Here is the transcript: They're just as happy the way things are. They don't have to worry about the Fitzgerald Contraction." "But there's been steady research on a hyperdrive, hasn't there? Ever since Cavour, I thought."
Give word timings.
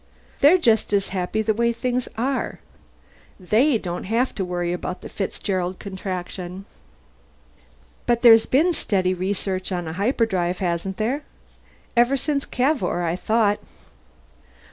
They're 0.39 0.57
just 0.57 0.93
as 0.93 1.09
happy 1.09 1.43
the 1.43 1.53
way 1.53 1.71
things 1.71 2.07
are. 2.17 2.57
They 3.39 3.77
don't 3.77 4.05
have 4.05 4.33
to 4.33 4.43
worry 4.43 4.73
about 4.73 5.01
the 5.01 5.09
Fitzgerald 5.09 5.77
Contraction." 5.77 6.65
"But 8.07 8.23
there's 8.23 8.47
been 8.47 8.73
steady 8.73 9.13
research 9.13 9.71
on 9.71 9.87
a 9.87 9.93
hyperdrive, 9.93 10.57
hasn't 10.57 10.97
there? 10.97 11.21
Ever 11.95 12.17
since 12.17 12.45
Cavour, 12.47 13.03
I 13.03 13.15
thought." 13.15 13.59